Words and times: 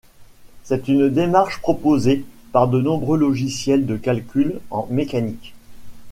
C'est 0.63 0.87
une 0.87 1.11
démarche 1.11 1.61
proposée 1.61 2.25
par 2.53 2.67
de 2.67 2.81
nombreux 2.81 3.19
logiciels 3.19 3.85
de 3.85 3.97
calcul 3.97 4.59
en 4.71 4.87
mécanique. 4.89 5.53